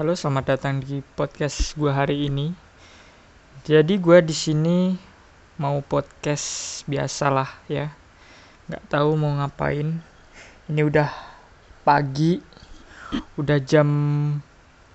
[0.00, 2.56] Halo, selamat datang di podcast gue hari ini.
[3.68, 4.96] Jadi gue di sini
[5.60, 7.92] mau podcast biasalah ya.
[8.64, 10.00] Nggak tahu mau ngapain.
[10.72, 11.04] Ini udah
[11.84, 12.40] pagi,
[13.36, 13.88] udah jam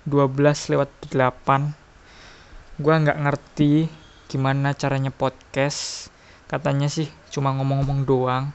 [0.10, 2.82] 12 lewat 8.
[2.82, 3.86] Gue nggak ngerti
[4.26, 6.10] gimana caranya podcast.
[6.50, 8.50] Katanya sih cuma ngomong-ngomong doang.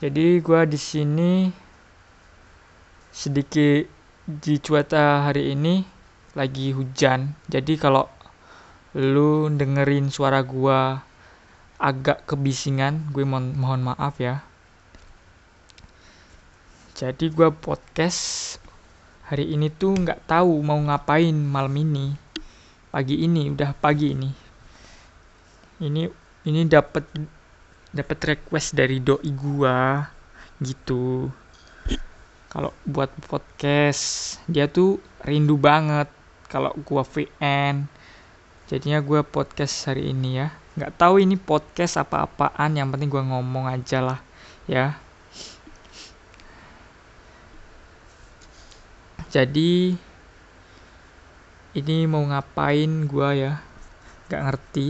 [0.00, 1.52] Jadi gue di sini
[3.12, 5.82] sedikit di cuaca hari ini
[6.38, 7.34] lagi hujan.
[7.50, 8.06] Jadi kalau
[8.94, 11.02] lu dengerin suara gua
[11.82, 14.46] agak kebisingan, gue mohon, mohon maaf ya.
[16.94, 18.56] Jadi gua podcast
[19.26, 22.14] hari ini tuh nggak tahu mau ngapain malam ini.
[22.94, 24.30] Pagi ini udah pagi ini.
[25.82, 26.02] Ini
[26.46, 27.10] ini dapat
[27.90, 30.06] dapat request dari doi gua
[30.62, 31.41] gitu
[32.52, 36.04] kalau buat podcast dia tuh rindu banget.
[36.52, 37.88] Kalau gua VN
[38.68, 40.52] jadinya gua podcast hari ini ya.
[40.76, 44.20] Nggak tahu ini podcast apa-apaan yang penting gua ngomong aja lah
[44.68, 45.00] ya.
[49.32, 49.96] Jadi
[51.72, 53.64] ini mau ngapain gua ya?
[54.28, 54.88] Nggak ngerti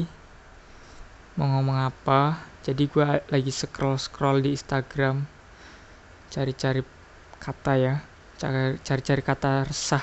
[1.38, 2.42] mau ngomong apa.
[2.66, 5.22] Jadi gua lagi scroll scroll di Instagram
[6.26, 7.01] cari-cari
[7.42, 7.94] kata ya.
[8.86, 10.02] Cari-cari kata resah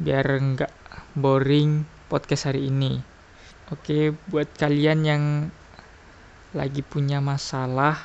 [0.00, 0.72] biar enggak
[1.12, 2.96] boring podcast hari ini.
[3.68, 5.24] Oke buat kalian yang
[6.56, 7.96] lagi punya masalah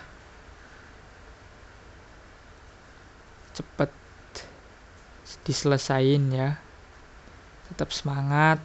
[3.55, 3.91] cepet
[5.43, 6.59] diselesain ya.
[7.71, 8.59] Tetap semangat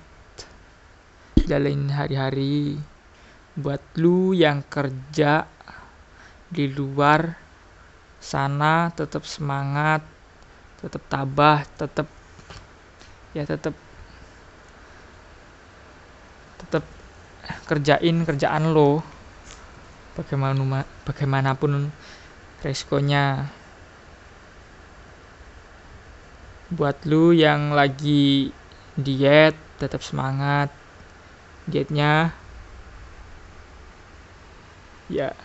[1.44, 2.78] jalanin hari-hari.
[3.54, 5.46] Buat lu yang kerja
[6.50, 7.43] di luar
[8.24, 10.00] sana tetap semangat
[10.80, 12.08] tetap tabah tetap
[13.36, 13.76] ya tetap
[16.64, 16.84] tetap
[17.68, 19.04] kerjain kerjaan lo.
[20.14, 21.90] Bagaimana bagaimanapun
[22.62, 23.50] resikonya.
[26.72, 28.50] Buat lu yang lagi
[28.96, 30.70] diet tetap semangat
[31.68, 32.32] dietnya.
[35.12, 35.36] Ya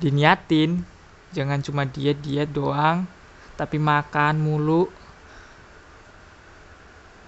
[0.00, 0.84] diniatin.
[1.36, 3.04] Jangan cuma diet diet doang
[3.56, 4.84] tapi makan mulu.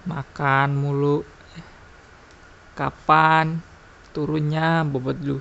[0.05, 1.25] Makan mulu.
[2.77, 3.59] Kapan
[4.15, 5.37] turunnya bobot lu?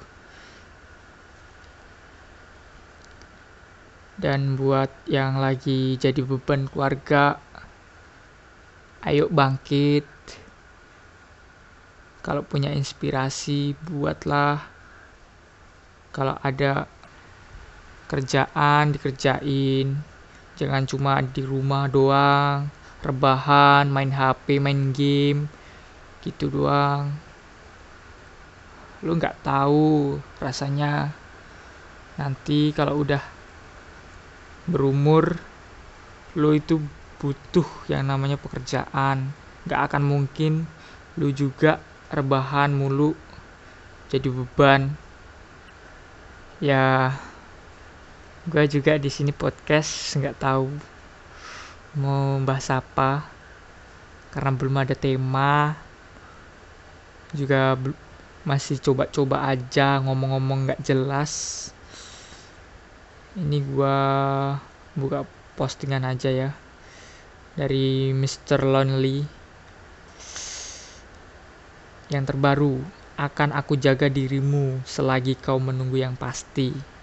[4.18, 7.38] Dan buat yang lagi jadi beban keluarga
[9.06, 10.02] ayo bangkit.
[12.26, 14.58] Kalau punya inspirasi buatlah.
[16.10, 16.90] Kalau ada
[18.08, 19.94] kerjaan dikerjain.
[20.58, 22.66] Jangan cuma di rumah doang
[22.98, 25.46] rebahan main HP main game
[26.24, 27.14] gitu doang.
[29.06, 31.14] Lu nggak tahu rasanya.
[32.18, 33.22] Nanti kalau udah
[34.66, 35.38] berumur
[36.34, 36.82] lu itu
[37.22, 39.30] butuh yang namanya pekerjaan.
[39.70, 40.66] Nggak akan mungkin
[41.14, 41.78] lu juga
[42.10, 43.14] rebahan mulu
[44.10, 44.90] jadi beban.
[46.58, 47.14] Ya
[48.48, 50.72] gue juga di sini podcast nggak tahu
[52.00, 53.28] mau bahas apa
[54.32, 55.76] karena belum ada tema.
[57.32, 57.76] Juga
[58.48, 61.32] masih coba-coba aja ngomong-ngomong nggak jelas.
[63.36, 63.98] Ini gue
[64.96, 66.50] buka postingan aja ya
[67.52, 68.64] dari Mr.
[68.64, 69.28] Lonely.
[72.08, 72.80] Yang terbaru
[73.20, 76.97] akan aku jaga dirimu selagi kau menunggu yang pasti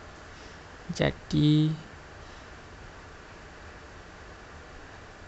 [0.94, 1.74] jadi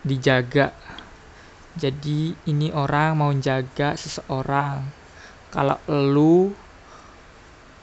[0.05, 0.73] dijaga.
[1.77, 4.81] Jadi ini orang mau jaga seseorang.
[5.53, 6.53] Kalau lu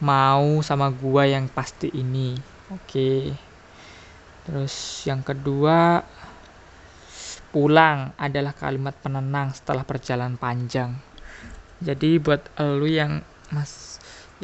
[0.03, 2.35] mau sama gua yang pasti ini
[2.71, 3.11] oke.
[4.45, 4.75] Terus
[5.07, 6.03] yang kedua
[7.55, 10.99] pulang adalah kalimat penenang setelah perjalanan panjang.
[11.79, 13.23] Jadi buat lu yang
[13.55, 13.94] mas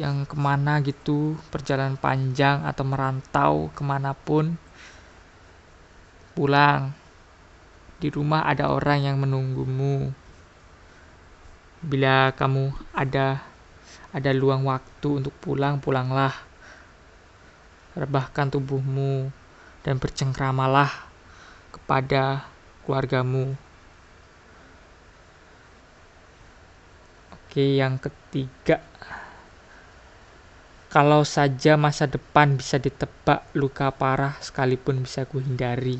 [0.01, 4.57] yang ke mana gitu perjalanan panjang atau merantau ke mana pun
[6.33, 6.89] pulang.
[8.01, 10.09] Di rumah ada orang yang menunggumu.
[11.85, 13.45] Bila kamu ada
[14.09, 16.33] ada luang waktu untuk pulang pulanglah.
[17.93, 19.29] Rebahkan tubuhmu
[19.85, 20.89] dan bercengkramalah
[21.69, 22.49] kepada
[22.81, 23.53] keluargamu.
[27.29, 28.81] Oke yang ketiga
[30.91, 35.95] kalau saja masa depan bisa ditebak, luka parah sekalipun bisa kuhindari.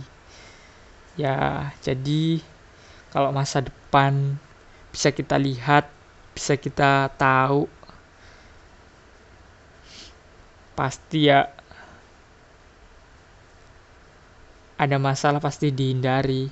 [1.20, 2.40] ya jadi
[3.12, 4.40] kalau masa depan
[4.92, 5.88] bisa kita lihat
[6.36, 7.68] bisa kita tahu
[10.76, 11.52] pasti ya
[14.76, 16.52] ada masalah pasti dihindari.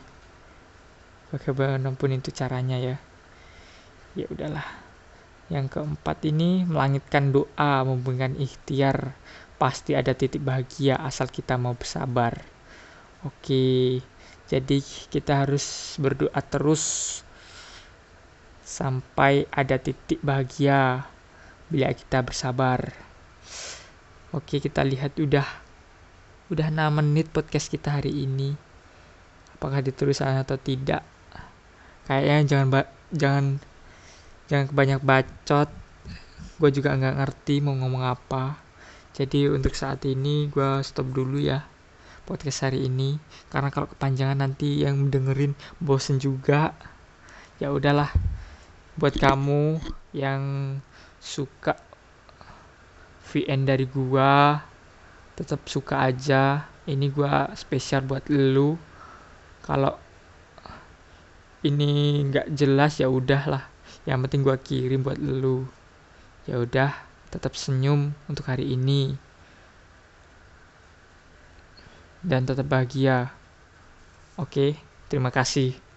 [1.33, 2.95] Bagaimanapun itu caranya ya.
[4.13, 4.88] Ya udahlah
[5.49, 9.17] yang keempat ini melangitkan doa memberikan ikhtiar.
[9.59, 12.37] Pasti ada titik bahagia asal kita mau bersabar.
[13.25, 13.99] Oke
[14.49, 14.81] jadi
[15.13, 17.21] kita harus berdoa terus
[18.65, 21.05] sampai ada titik bahagia
[21.69, 22.93] bila kita bersabar.
[24.33, 25.45] Oke kita lihat udah
[26.49, 28.57] udah 6 menit podcast kita hari ini.
[29.53, 31.05] Apakah ditulisan atau tidak?
[32.09, 32.67] Kayaknya jangan
[33.13, 33.45] jangan
[34.49, 35.69] jangan kebanyak bacot
[36.59, 38.59] gue juga nggak ngerti mau ngomong apa.
[39.15, 41.63] Jadi untuk saat ini gue stop dulu ya
[42.27, 43.15] podcast hari ini.
[43.49, 46.75] Karena kalau kepanjangan nanti yang dengerin bosen juga.
[47.57, 48.11] Ya udahlah
[48.99, 49.79] buat kamu
[50.11, 50.43] yang
[51.19, 51.79] suka
[53.31, 54.61] VN dari gua
[55.33, 56.69] tetap suka aja.
[56.85, 58.77] Ini gua spesial buat lu.
[59.63, 59.95] Kalau
[61.65, 63.68] ini nggak jelas ya udahlah
[64.09, 65.69] yang penting gua kirim buat lu.
[66.49, 66.97] Ya udah
[67.29, 69.13] tetap senyum untuk hari ini.
[72.25, 73.29] Dan tetap bahagia.
[74.33, 75.88] Oke terima kasih